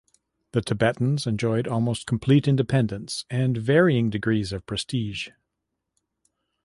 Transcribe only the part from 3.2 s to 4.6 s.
and varying degrees